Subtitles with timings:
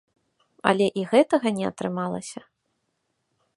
[0.71, 2.41] Але і гэтага не атрымалася.